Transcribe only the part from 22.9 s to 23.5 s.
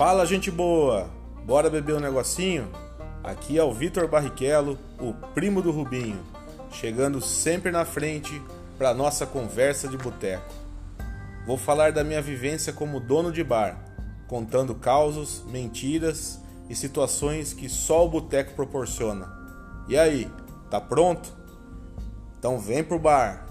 bar.